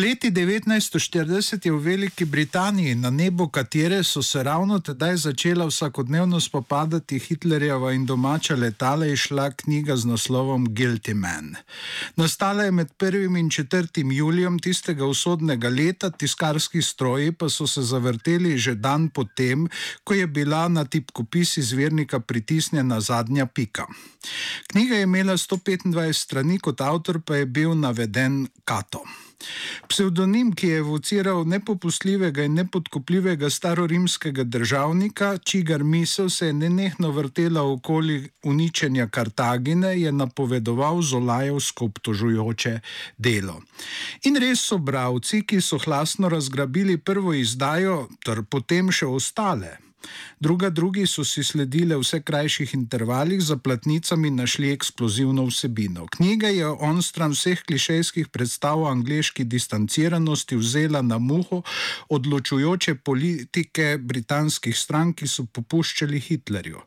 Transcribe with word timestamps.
Poleti 0.00 0.30
1940 0.30 1.66
je 1.66 1.72
v 1.72 1.78
Veliki 1.78 2.24
Britaniji, 2.24 2.94
na 2.94 3.10
nebu 3.10 3.48
katere 3.52 4.00
so 4.04 4.22
se 4.22 4.42
ravno 4.42 4.78
tedaj 4.80 5.16
začela 5.16 5.66
vsakodnevno 5.66 6.40
spopadati 6.40 7.18
Hitlerjeva 7.18 7.92
in 7.92 8.06
domača 8.06 8.56
letala, 8.56 9.06
išla 9.06 9.50
knjiga 9.50 9.96
z 9.96 10.08
naslovom 10.08 10.66
Guilty 10.72 11.14
Man. 11.14 11.52
Nastala 12.16 12.64
je 12.64 12.70
med 12.70 12.88
1. 12.98 13.38
in 13.38 13.50
4. 13.50 14.12
julijem 14.16 14.58
tistega 14.58 15.04
usodnega 15.04 15.68
leta, 15.68 16.10
tiskarski 16.10 16.82
stroji 16.82 17.32
pa 17.32 17.48
so 17.48 17.66
se 17.66 17.82
zavrteli 17.82 18.58
že 18.58 18.74
dan 18.74 19.08
potem, 19.08 19.68
ko 20.04 20.14
je 20.14 20.26
bila 20.26 20.68
na 20.68 20.84
tipkopis 20.84 21.56
izvirnika 21.56 22.20
pritisnjena 22.20 23.00
zadnja 23.00 23.46
pika. 23.46 23.84
Knjiga 24.72 24.94
je 24.94 25.02
imela 25.02 25.32
125 25.32 26.12
strani, 26.12 26.58
kot 26.58 26.80
avtor 26.80 27.20
pa 27.20 27.36
je 27.36 27.46
bil 27.46 27.74
naveden 27.74 28.48
Kato. 28.64 29.04
Pseudonim, 29.88 30.52
ki 30.52 30.68
je 30.68 30.78
evociral 30.78 31.44
nepopustljivega 31.48 32.44
in 32.44 32.54
nepodkupljivega 32.54 33.50
starorimskega 33.50 34.44
državnika, 34.44 35.38
čigar 35.38 35.84
misel 35.84 36.30
se 36.30 36.46
je 36.46 36.52
nenehno 36.52 37.10
vrtela 37.10 37.62
okoli 37.62 38.28
uničenja 38.44 39.08
Kartagine, 39.08 40.00
je 40.00 40.12
napovedoval 40.12 41.02
Zolajevsko 41.02 41.84
obtožujoče 41.84 42.80
delo. 43.18 43.60
In 44.24 44.36
res 44.36 44.64
so 44.68 44.78
bravci, 44.78 45.42
ki 45.42 45.60
so 45.60 45.78
hlasno 45.78 46.28
razgrabili 46.28 46.98
prvo 46.98 47.34
izdajo, 47.34 48.08
ter 48.24 48.42
potem 48.42 48.92
še 48.92 49.06
ostale. 49.06 49.89
Druga 50.40 50.70
drugi 50.70 51.06
so 51.06 51.24
si 51.24 51.44
sledile 51.44 51.96
v 51.96 52.00
vse 52.00 52.22
krajših 52.22 52.74
intervalih, 52.74 53.42
za 53.42 53.56
platnicami 53.56 54.30
našli 54.30 54.72
eksplozivno 54.72 55.44
vsebino. 55.46 56.06
Knjiga 56.06 56.48
je 56.48 56.66
on 56.66 57.02
stran 57.02 57.30
vseh 57.32 57.62
klišejskih 57.62 58.28
predstav 58.28 58.82
o 58.82 58.88
angliški 58.88 59.44
distanciranosti 59.44 60.56
vzela 60.56 61.02
na 61.02 61.18
muho 61.18 61.62
odločujoče 62.08 62.94
politike 62.94 63.98
britanskih 64.00 64.76
strank, 64.76 65.18
ki 65.20 65.28
so 65.28 65.44
popuščali 65.44 66.20
Hitlerju. 66.20 66.80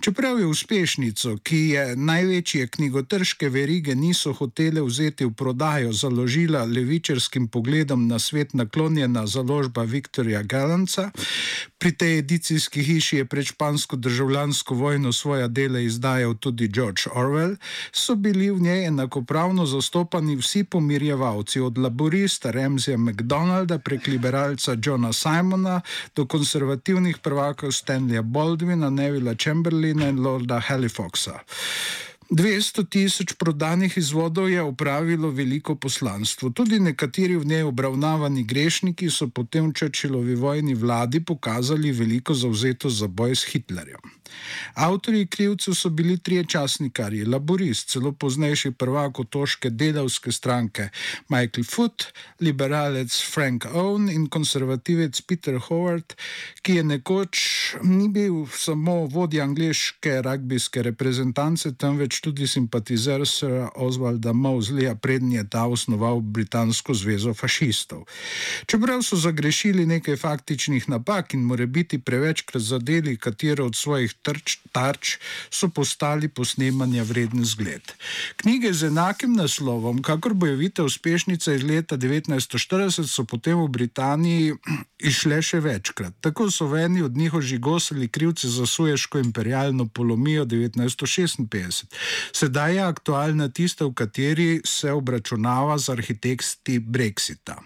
Čeprav 0.00 0.40
je 0.40 0.46
uspešnico, 0.46 1.36
ki 1.44 1.60
je 1.74 1.96
največje 1.96 2.68
knjigotrške 2.68 3.48
verige 3.48 3.94
niso 3.94 4.32
hotele 4.32 4.82
vzeti 4.82 5.24
v 5.24 5.34
prodajo, 5.34 5.92
založila 5.92 6.64
levičarskim 6.64 7.48
pogledom 7.48 8.08
na 8.08 8.18
svet 8.18 8.54
naklonjena 8.54 9.26
založba 9.26 9.82
Viktorja 9.82 10.42
Galanca, 10.42 11.10
pri 11.84 11.92
tej 11.92 12.18
edicijski 12.18 12.82
hiši 12.82 13.16
je 13.16 13.24
pred 13.24 13.44
špansko 13.44 13.96
državljansko 13.96 14.74
vojno 14.74 15.12
svoja 15.12 15.48
dela 15.48 15.78
izdajal 15.78 16.34
tudi 16.34 16.68
George 16.68 17.02
Orwell, 17.14 17.56
so 17.92 18.14
bili 18.14 18.50
v 18.50 18.60
njej 18.60 18.86
enakopravno 18.86 19.66
zastopani 19.66 20.36
vsi 20.36 20.64
pomirjevalci, 20.64 21.60
od 21.60 21.78
laborista 21.78 22.50
Remzija 22.50 22.96
McDonalda 22.98 23.78
prek 23.78 24.06
liberalca 24.06 24.76
Johna 24.84 25.12
Simona 25.12 25.80
do 26.16 26.24
konservativnih 26.26 27.18
prvakov 27.18 27.72
Stanleya 27.72 28.22
Baldwina, 28.22 28.90
Nevila 28.90 29.34
Chamberlaina 29.34 30.08
in 30.08 30.24
Lorda 30.24 30.60
Halifaxa. 30.60 31.38
200 32.30 32.88
tisoč 32.88 33.32
prodanih 33.38 33.96
izvodov 33.96 34.50
je 34.50 34.62
upravilo 34.62 35.30
veliko 35.30 35.74
poslanstvo. 35.74 36.50
Tudi 36.50 36.80
nekateri 36.80 37.36
v 37.36 37.44
njej 37.44 37.62
obravnavani 37.62 38.44
grešniki 38.44 39.10
so 39.10 39.28
potem 39.28 39.68
v 39.70 39.74
Črčilovi 39.74 40.34
vojni 40.34 40.74
vladi 40.74 41.20
pokazali 41.20 41.92
veliko 41.92 42.34
zauzetost 42.34 42.96
za 42.96 43.08
boj 43.08 43.36
s 43.36 43.44
Hitlerjem. 43.52 44.00
Avtori 44.74 45.26
krivcev 45.26 45.74
so 45.74 45.90
bili 45.90 46.18
trije 46.18 46.44
časnikari, 46.44 47.24
laborist, 47.24 47.88
celo 47.88 48.12
poznejši 48.12 48.70
prvak 48.70 49.20
otoške 49.20 49.70
delavske 49.70 50.32
stranke 50.32 50.88
Michael 51.28 51.64
Foot, 51.64 52.04
liberalec 52.40 53.20
Frank 53.34 53.66
Owen 53.72 54.08
in 54.10 54.26
konservativec 54.28 55.20
Peter 55.20 55.58
Howard, 55.68 56.14
ki 56.62 56.74
je 56.80 56.84
nekoč 56.84 57.38
ni 57.82 58.08
bil 58.08 58.46
samo 58.50 59.06
vodja 59.06 59.44
angliške 59.44 60.22
ragbijske 60.22 60.82
reprezentance, 60.82 61.72
temveč 61.78 62.13
tudi 62.20 62.46
simpatizer 62.46 63.26
Sir 63.26 63.68
Oswalda 63.74 64.32
Mosleya, 64.32 64.94
prednji 64.94 65.36
je 65.36 65.48
ta 65.48 65.66
osnoval 65.66 66.20
Britansko 66.20 66.94
zvezo 66.94 67.34
fašistov. 67.34 68.04
Čeprav 68.66 69.02
so 69.02 69.16
zagrešili 69.16 69.86
nekaj 69.86 70.16
faktičnih 70.16 70.88
napak 70.88 71.34
in 71.34 71.40
more 71.40 71.66
biti 71.66 71.98
prevečkrat 71.98 72.62
zadeli 72.62 73.16
katero 73.16 73.66
od 73.66 73.76
svojih 73.76 74.14
trč, 74.22 74.58
tarč 74.72 75.16
so 75.50 75.68
postali 75.68 76.28
posnemanja 76.28 77.02
vreden 77.02 77.44
zgled. 77.44 77.92
Knjige 78.36 78.72
z 78.72 78.86
enakim 78.86 79.32
naslovom, 79.32 80.02
kakor 80.02 80.34
bojevite 80.34 80.82
uspešnice 80.82 81.56
iz 81.56 81.62
leta 81.62 81.96
1940, 81.96 83.06
so 83.06 83.24
potem 83.24 83.58
v 83.60 83.68
Britaniji 83.68 84.54
išle 85.10 85.42
še 85.42 85.60
večkrat. 85.60 86.14
Tako 86.20 86.50
so 86.50 86.66
v 86.66 86.84
eni 86.84 87.02
od 87.02 87.16
njih 87.16 87.34
ožigosali 87.34 88.08
krivce 88.08 88.48
za 88.48 88.66
suješko 88.66 89.18
imperialno 89.18 89.88
polomijo 89.88 90.44
1956. 90.44 91.84
Sedaj 92.32 92.74
je 92.74 92.82
aktualna 92.82 93.48
tista, 93.48 93.84
v 93.84 93.94
kateri 93.94 94.60
se 94.64 94.92
obračunava 94.92 95.78
z 95.78 95.88
arhitekti 95.88 96.78
Brexita. 96.78 97.60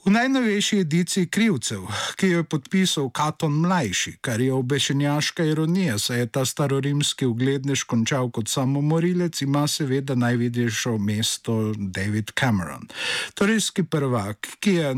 V 0.00 0.08
najnovejši 0.08 0.78
ediciji 0.80 1.26
Krivcev, 1.28 1.82
ki 2.16 2.30
jo 2.30 2.38
je 2.40 2.44
podpisal 2.44 3.10
Katon 3.12 3.52
Mlajši, 3.60 4.14
kar 4.24 4.40
je 4.40 4.52
obešenjaška 4.52 5.44
ironija, 5.44 5.98
saj 5.98 6.18
je 6.18 6.26
ta 6.26 6.44
starorimski 6.44 7.26
uglednež 7.28 7.82
končal 7.84 8.30
kot 8.32 8.48
samomorilec, 8.48 9.42
ima 9.42 9.66
seveda 9.68 10.14
najvidnejšo 10.14 10.96
mesto 10.98 11.74
David 11.76 12.32
Cameron. 12.32 12.88
Torijski 13.34 13.84
prvak, 13.84 14.48
ki 14.60 14.74
je 14.74 14.94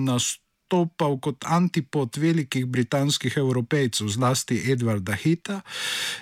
nastopal 0.72 1.18
kot 1.20 1.44
antipod 1.44 2.16
velikih 2.16 2.66
britanskih 2.66 3.36
evropejcev, 3.36 4.08
zlasti 4.08 4.72
Edwarda 4.72 5.14
Hita, 5.14 5.60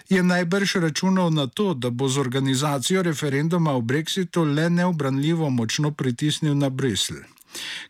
je 0.08 0.22
najbrž 0.22 0.74
računal 0.74 1.30
na 1.30 1.46
to, 1.46 1.74
da 1.74 1.90
bo 1.90 2.08
z 2.08 2.18
organizacijo 2.18 3.02
referenduma 3.02 3.72
o 3.72 3.80
Brexitu 3.80 4.44
le 4.44 4.70
neobranljivo 4.70 5.50
močno 5.50 5.90
pritisnil 5.90 6.54
na 6.54 6.68
Bruselj. 6.68 7.22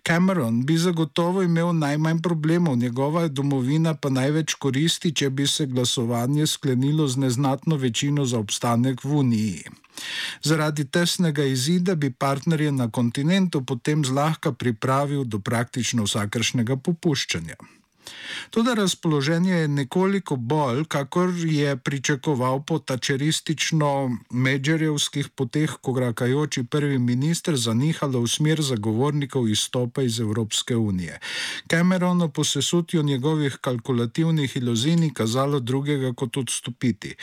Cameron 0.03 0.65
bi 0.66 0.76
zagotovo 0.78 1.43
imel 1.43 1.72
najmanj 1.72 2.20
problemov, 2.22 2.76
njegova 2.76 3.28
domovina 3.28 3.94
pa 3.94 4.09
največ 4.09 4.54
koristi, 4.54 5.12
če 5.12 5.31
bi 5.31 5.47
se 5.47 5.66
glasovanje 5.66 6.47
sklenilo 6.47 7.09
z 7.09 7.16
neznatno 7.16 7.76
večino 7.76 8.25
za 8.25 8.38
obstanek 8.38 9.04
v 9.04 9.16
Uniji. 9.16 9.65
Zaradi 10.43 10.84
tesnega 10.84 11.45
izida 11.45 11.95
bi 11.95 12.11
partnerje 12.11 12.73
na 12.73 12.91
kontinentu 12.91 13.65
potem 13.65 14.05
zlahka 14.05 14.53
pripravil 14.53 15.25
do 15.25 15.39
praktično 15.39 16.06
vsakršnega 16.09 16.77
popuščanja. 16.77 17.56
Tudi 18.50 18.71
razpoloženje 18.75 19.53
je 19.53 19.69
nekoliko 19.69 20.37
bolj, 20.37 20.84
kakor 20.84 21.31
je 21.47 21.77
pričakoval 21.77 22.62
po 22.62 22.78
tačeristično-medžerjevskih 22.78 25.28
poteh, 25.28 25.71
ko 25.81 25.93
grakajoči 25.93 26.65
prvi 26.65 26.99
minister 26.99 27.56
zanihalo 27.56 28.21
v 28.21 28.28
smer 28.28 28.62
zagovornikov 28.62 29.49
izstopa 29.49 30.03
iz 30.03 30.21
Evropske 30.21 30.77
unije. 30.77 31.19
Camerono 31.71 32.28
po 32.28 32.44
sesutju 32.44 33.03
njegovih 33.03 33.56
kalkulativnih 33.61 34.56
iluzij 34.56 34.91
kazalo 35.15 35.61
drugega 35.61 36.12
kot 36.12 36.37
odstopiti. 36.37 37.14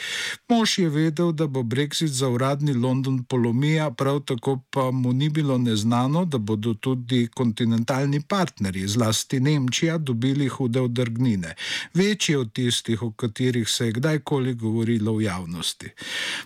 Mož 0.48 0.78
je 0.78 0.88
vedel, 0.88 1.32
da 1.32 1.46
bo 1.46 1.62
Brexit 1.62 2.06
za 2.06 2.28
uradni 2.28 2.72
London 2.72 3.24
polomija, 3.24 3.90
prav 3.90 4.20
tako 4.20 4.60
pa 4.70 4.90
mu 4.90 5.12
ni 5.12 5.28
bilo 5.28 5.58
neznano, 5.58 6.24
da 6.24 6.38
bodo 6.38 6.74
tudi 6.74 7.28
kontinentalni 7.34 8.22
partnerji, 8.28 8.88
zlasti 8.88 9.40
Nemčija, 9.40 9.98
dobili 9.98 10.48
hude 10.68 10.80
odrgnitve 10.80 11.18
trgnine, 11.18 11.54
večje 11.94 12.38
od 12.38 12.52
tistih, 12.52 13.02
o 13.02 13.10
katerih 13.10 13.68
se 13.68 13.86
je 13.86 13.92
kdajkoli 13.92 14.54
govorilo 14.54 15.12
v 15.16 15.22
javnosti. 15.22 15.90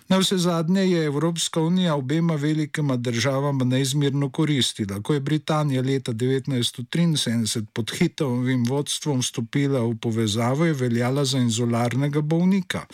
Na 0.07 0.17
vse 0.17 0.37
zadnje 0.37 0.81
je 0.81 1.05
Evropska 1.05 1.61
unija 1.61 1.95
obema 1.95 2.35
velikima 2.35 2.97
državama 2.97 3.65
neizmerno 3.65 4.29
koristila. 4.29 5.01
Ko 5.01 5.13
je 5.13 5.19
Britanija 5.19 5.81
leta 5.81 6.13
1973 6.13 7.65
pod 7.73 7.91
hitovim 7.97 8.65
vodstvom 8.65 9.19
vstopila 9.19 9.79
v 9.79 9.95
povezavo, 10.01 10.65
je 10.65 10.73
veljala 10.73 11.25
za 11.25 11.37
inzularnega 11.37 12.21
bolnika. 12.21 12.85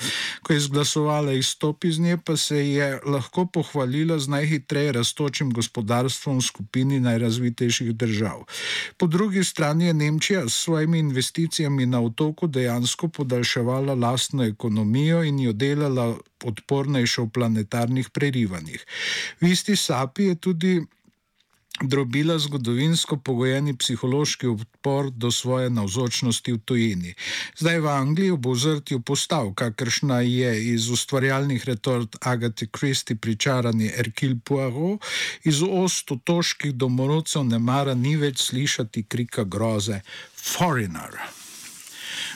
Ko 0.42 0.54
je 0.54 0.58
izglasovala 0.58 1.34
izstop 1.34 1.84
iz 1.86 2.00
nje, 2.00 2.18
pa 2.26 2.38
se 2.38 2.58
je 2.70 3.00
lahko 3.06 3.46
pohvalila 3.46 4.20
z 4.20 4.28
najhitreje 4.28 4.92
raztočim 4.92 5.54
gospodarstvom 5.54 6.38
v 6.38 6.42
skupini 6.42 7.00
najrazvitejših 7.00 7.96
držav. 7.96 8.44
Po 8.98 9.08
drugi 9.08 9.44
strani 9.44 9.86
je 9.86 9.94
Nemčija 9.94 10.50
s 10.50 10.54
svojimi 10.54 11.00
investicijami 11.00 11.19
investicijami 11.20 11.86
na 11.86 12.02
otoku 12.02 12.48
dejansko 12.48 13.08
podaljševala 13.08 13.94
lastno 13.96 14.46
ekonomijo 14.46 15.24
in 15.24 15.40
jo 15.40 15.54
delala 15.54 16.16
odpornejšo 16.44 17.24
v 17.24 17.30
planetarnih 17.30 18.10
prerivanjih. 18.10 18.86
V 19.42 19.52
isti 19.52 19.76
sapi 19.76 20.24
je 20.24 20.36
tudi 20.36 20.74
drobila 21.82 22.40
zgodovinsko 22.40 23.18
pogojeni 23.18 23.78
psihološki 23.78 24.48
odpor 24.48 25.12
do 25.12 25.32
svoje 25.32 25.70
navzočnosti 25.70 26.52
v 26.52 26.58
tujini. 26.66 27.14
Zdaj 27.58 27.80
v 27.80 27.88
Angliji 27.88 28.32
ob 28.32 28.46
ozrtju 28.46 29.00
postav, 29.00 29.54
kakršna 29.54 30.22
je 30.22 30.74
iz 30.74 30.90
ustvarjalnih 30.90 31.66
retort 31.66 32.16
Agate 32.22 32.68
Christie 32.78 33.16
pričarani 33.16 33.92
Erkil 33.96 34.36
Poirot, 34.46 35.06
iz 35.44 35.64
ost 35.64 36.12
otoških 36.12 36.76
domorodcev 36.76 37.44
ne 37.44 37.60
mara 37.60 37.94
ni 37.94 38.16
več 38.16 38.44
slišati 38.50 39.04
krika 39.04 39.44
groze 39.44 40.02
Foreigner. 40.36 41.39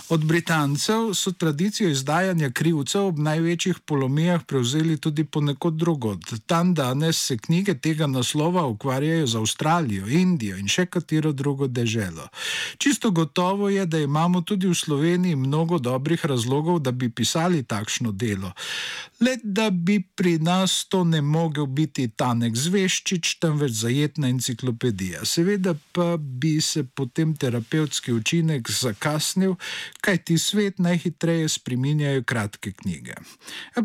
Od 0.09 0.25
Britancev 0.25 1.13
so 1.13 1.31
tradicijo 1.31 1.89
izdajanja 1.89 2.49
krivcev 2.51 3.05
ob 3.05 3.19
največjih 3.19 3.79
polomijah 3.85 4.43
prevzeli 4.43 4.97
tudi 4.97 5.23
ponekod 5.23 5.73
drugod. 5.73 6.19
Tam 6.45 6.73
danes 6.73 7.25
se 7.25 7.37
knjige 7.37 7.73
tega 7.79 8.07
naslova 8.07 8.65
ukvarjajo 8.65 9.27
z 9.27 9.35
Avstralijo, 9.35 10.07
Indijo 10.07 10.57
in 10.57 10.67
še 10.67 10.85
katero 10.85 11.31
drugo 11.31 11.67
deželo. 11.67 12.27
Čisto 12.77 13.11
gotovo 13.11 13.69
je, 13.69 13.85
da 13.85 13.99
imamo 13.99 14.41
tudi 14.41 14.67
v 14.67 14.75
Sloveniji 14.75 15.35
mnogo 15.35 15.79
dobrih 15.79 16.25
razlogov, 16.25 16.79
da 16.79 16.91
bi 16.91 17.09
pisali 17.09 17.63
takšno 17.63 18.11
delo. 18.11 18.51
Le 19.19 19.37
da 19.43 19.69
bi 19.69 20.01
pri 20.15 20.39
nas 20.39 20.85
to 20.89 21.03
ne 21.03 21.21
mogel 21.21 21.65
biti 21.65 22.07
tanek 22.07 22.55
zveščič, 22.55 23.37
temveč 23.39 23.71
zajetna 23.71 24.27
enciklopedija. 24.27 25.23
Seveda 25.25 25.75
pa 25.91 26.17
bi 26.17 26.61
se 26.61 26.83
potem 26.83 27.35
terapevtski 27.35 28.13
učinek 28.13 28.71
zakasnil, 28.71 29.55
kaj 30.03 30.17
ti 30.27 30.37
svet 30.37 30.79
najhitreje 30.83 31.47
spreminjajo 31.49 32.23
kratke 32.27 32.71
knjige. 32.71 33.15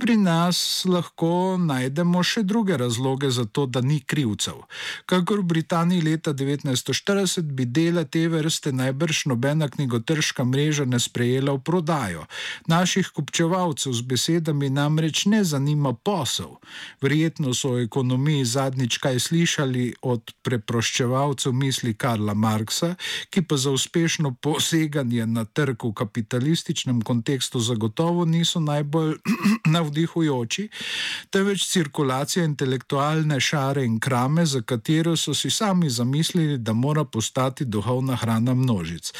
Pri 0.00 0.17
nas 0.17 0.59
lahko 0.85 1.56
najdemo 1.62 2.23
še 2.26 2.43
druge 2.43 2.76
razloge 2.76 3.31
za 3.31 3.44
to, 3.44 3.67
da 3.67 3.81
ni 3.81 4.00
krivcev. 4.00 4.65
Kakor 5.06 5.44
v 5.44 5.50
Britaniji 5.53 6.03
leta 6.03 6.35
1940 6.35 7.53
bi 7.55 7.65
dela 7.65 8.05
te 8.05 8.25
vrste 8.29 8.73
najbrž 8.73 9.25
nobena 9.31 9.69
knjigotrška 9.69 10.44
mreža 10.44 10.88
ne 10.91 10.99
sprejela 10.99 11.55
v 11.55 11.62
prodajo. 11.70 12.26
Naših 12.67 13.12
kupčevalcev 13.15 13.94
z 13.94 14.03
besedami 14.11 14.73
namreč 14.75 15.26
ne 15.31 15.44
zanima 15.44 15.94
posel. 15.94 16.59
Verjetno 17.03 17.55
so 17.55 17.76
o 17.76 17.79
ekonomiji 17.79 18.44
zadnjič 18.44 18.99
kaj 18.99 19.23
slišali 19.29 19.87
od 20.03 20.35
preproščevalcev 20.43 21.55
misli 21.55 21.94
Karla 21.94 22.35
Marksa, 22.35 22.94
ki 23.31 23.47
pa 23.47 23.56
za 23.56 23.70
uspešno 23.70 24.35
poseganje 24.43 25.26
na 25.26 25.44
trgu 25.44 25.93
kapitalističnem 26.08 27.02
kontekstu 27.02 27.60
zagotovo 27.60 28.25
niso 28.25 28.60
najbolj 28.60 29.16
navdihujoči, 29.75 30.69
temveč 31.31 31.66
cirkulacija 31.69 32.44
intelektualne 32.44 33.40
šare 33.40 33.84
in 33.84 34.00
krame, 34.00 34.46
za 34.46 34.62
katero 34.62 35.16
so 35.16 35.34
si 35.34 35.50
sami 35.50 35.90
zamislili, 35.90 36.58
da 36.58 36.72
mora 36.72 37.05
postati 37.05 37.64
duhovna 37.64 38.16
hrana 38.16 38.55
množic. 38.55 39.12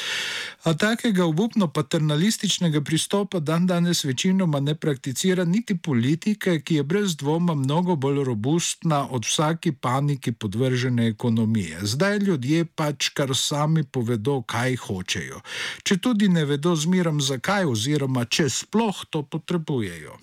A 0.65 0.75
takega 0.75 1.25
obupno 1.25 1.69
paternalističnega 1.69 2.81
pristopa 2.81 3.41
dan 3.41 3.67
danes 3.67 4.05
večinoma 4.05 4.61
ne 4.61 4.75
prakticira 4.75 5.45
niti 5.45 5.77
politika, 5.79 6.59
ki 6.59 6.75
je 6.75 6.83
brez 6.83 7.17
dvoma 7.17 7.55
mnogo 7.55 7.97
bolj 7.97 8.25
robustna 8.25 9.07
od 9.11 9.25
vsaki 9.25 9.73
paniki 9.73 10.33
podvržene 10.33 11.09
ekonomije. 11.09 11.79
Zdaj 11.83 12.19
ljudje 12.19 12.65
pač 12.65 13.09
kar 13.09 13.37
sami 13.37 13.85
povedo, 13.85 14.43
kaj 14.43 14.77
hočejo. 14.77 15.41
Če 15.85 15.99
tudi 15.99 16.29
ne 16.29 16.45
vedo 16.45 16.75
zmerom 16.79 17.21
zakaj 17.25 17.67
oziroma 17.69 18.25
če 18.25 18.49
sploh 18.53 19.05
to 19.11 19.25
potrebujejo. 19.27 20.17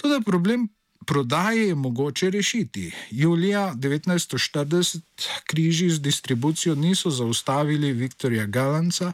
Tudi 0.00 0.22
problem 0.24 0.68
prodaje 1.06 1.68
je 1.68 1.74
mogoče 1.74 2.30
rešiti. 2.30 2.92
Julija 3.10 3.74
1940 3.76 5.00
križi 5.46 5.90
z 5.90 6.00
distribucijo 6.00 6.74
niso 6.74 7.10
zaustavili 7.10 7.92
Viktorja 7.92 8.46
Galanca 8.46 9.12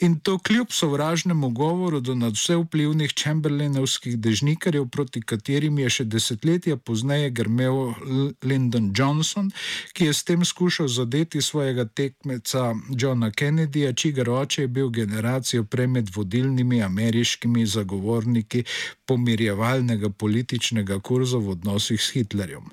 in 0.00 0.20
to 0.20 0.38
kljub 0.38 0.66
sovražnemu 0.70 1.48
govoru 1.50 2.00
do 2.00 2.14
nadvse 2.14 2.56
vplivnih 2.56 3.12
Chamberlainovskih 3.22 4.18
dežnikarjev, 4.18 4.88
proti 4.88 5.20
katerim 5.20 5.78
je 5.78 5.90
še 5.90 6.04
desetletja 6.04 6.76
pozneje 6.76 7.30
grmel 7.30 7.94
Lyndon 8.42 8.92
Johnson, 8.96 9.50
ki 9.92 10.04
je 10.04 10.14
s 10.14 10.24
tem 10.24 10.44
skušal 10.44 10.88
zadeti 10.88 11.42
svojega 11.42 11.84
tekmeca 11.84 12.74
Johna 12.98 13.30
Kennedyja, 13.30 13.92
čigar 13.96 14.28
oče 14.30 14.62
je 14.62 14.68
bil 14.68 14.90
generacijo 14.90 15.64
prej 15.64 15.86
med 15.86 16.10
vodilnimi 16.14 16.82
ameriškimi 16.82 17.66
zagovorniki 17.66 18.64
pomirjevalnega 19.06 20.10
političnega 20.10 21.00
kurza 21.20 21.36
v 21.36 21.52
odnosih 21.52 22.00
s 22.00 22.16
Hitlerjem. 22.16 22.64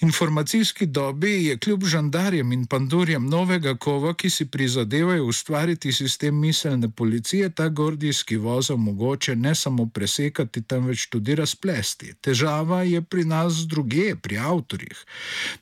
Informacijski 0.00 0.86
dobi 0.86 1.46
je 1.46 1.56
kljub 1.58 1.84
žandarjem 1.86 2.52
in 2.52 2.66
pandurjem 2.66 3.24
novega 3.30 3.72
kova, 3.74 4.12
ki 4.14 4.28
si 4.30 4.44
prizadevajo 4.44 5.24
ustvariti 5.24 5.92
sistem 5.92 6.40
miselne 6.40 6.90
policije, 6.90 7.48
ta 7.50 7.68
gordijski 7.68 8.36
vozel 8.36 8.76
mogoče 8.76 9.36
ne 9.36 9.54
samo 9.54 9.86
presekati, 9.86 10.62
temveč 10.62 11.06
tudi 11.06 11.34
razplesti. 11.34 12.12
Težava 12.20 12.82
je 12.82 13.00
pri 13.02 13.24
nas 13.24 13.64
druge, 13.70 14.16
pri 14.16 14.38
avtorjih. 14.38 15.04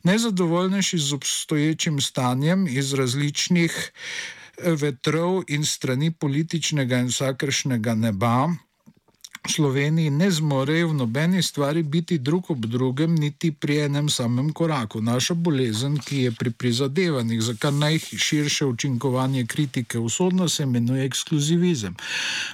Nezadovoljnejši 0.02 0.98
z 0.98 1.12
obstoječim 1.12 2.00
stanjem 2.00 2.66
iz 2.66 2.94
različnih 2.94 3.78
eh, 3.78 4.74
vetrov 4.74 5.42
in 5.48 5.64
strani 5.64 6.10
političnega 6.10 6.98
in 6.98 7.14
vsakršnega 7.14 7.94
neba, 7.94 8.48
Sloveniji 9.48 10.10
ne 10.10 10.30
zmorejo 10.30 10.88
v 10.88 10.94
nobeni 10.94 11.42
stvari 11.42 11.82
biti 11.82 12.18
drug 12.18 12.50
ob 12.50 12.66
drugem, 12.66 13.14
niti 13.14 13.50
pri 13.52 13.78
enem 13.78 14.08
samem 14.08 14.52
koraku. 14.52 15.00
Naša 15.00 15.34
bolezen, 15.34 15.98
ki 15.98 16.16
je 16.16 16.30
pri 16.30 16.50
prizadevanjih 16.50 17.42
za 17.42 17.54
kar 17.58 17.72
najširše 17.72 18.66
učinkovanje 18.66 19.46
kritike 19.46 19.98
usodno, 19.98 20.48
se 20.48 20.62
imenuje 20.62 21.04
ekskluzivizem. 21.04 21.96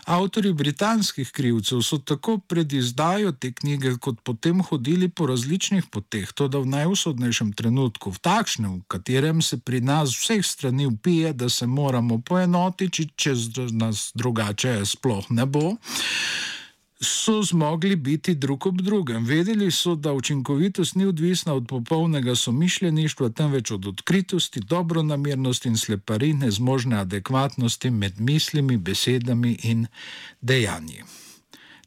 Avtori 0.05 0.52
britanskih 0.52 1.31
krivcev 1.31 1.82
so 1.82 1.99
tako 1.99 2.38
pred 2.38 2.73
izdajo 2.73 3.32
te 3.32 3.52
knjige, 3.52 3.96
kot 4.00 4.20
potem 4.25 4.62
hodili 4.62 5.08
po 5.08 5.26
različnih 5.26 5.84
poteh, 5.91 6.32
to 6.32 6.49
da 6.49 6.58
v 6.58 6.73
najusodnejšem 6.73 7.52
trenutku, 7.52 8.11
v 8.11 8.19
takšnem, 8.19 8.79
v 8.81 8.84
katerem 8.88 9.43
se 9.43 9.61
pri 9.61 9.81
nas 9.81 10.17
vseh 10.17 10.46
strani 10.46 10.87
upije, 10.87 11.32
da 11.32 11.49
se 11.49 11.67
moramo 11.67 12.19
poenotiti, 12.19 13.11
če 13.17 13.34
nas 13.73 14.11
drugače 14.14 14.81
sploh 14.87 15.29
ne 15.31 15.46
bo 15.46 15.76
so 17.00 17.42
zmogli 17.42 17.96
biti 17.96 18.34
drug 18.34 18.67
ob 18.67 18.81
drugem. 18.82 19.24
Vedeli 19.24 19.70
so, 19.70 19.94
da 19.94 20.12
učinkovitost 20.12 20.94
ni 20.94 21.05
odvisna 21.05 21.55
od 21.55 21.67
popolnega 21.69 22.34
somišljeništva, 22.34 23.28
temveč 23.28 23.70
od 23.70 23.86
odkritosti, 23.86 24.60
dobronamernosti 24.60 25.69
in 25.69 25.76
sleparine 25.76 26.50
zmožne 26.50 26.96
adekvatnosti 26.96 27.90
med 27.90 28.20
mislimi, 28.20 28.76
besedami 28.76 29.58
in 29.62 29.86
dejanji. 30.40 31.02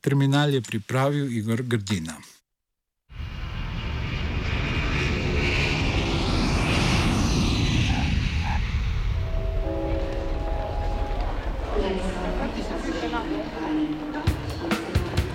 Terminal 0.02 0.54
je 0.54 0.62
pripravil 0.62 1.32
Igor 1.38 1.62
Grdina. 1.64 2.18